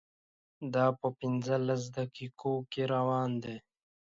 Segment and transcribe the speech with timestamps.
[0.73, 3.57] دا په پنځلس دقیقو کې روان دی.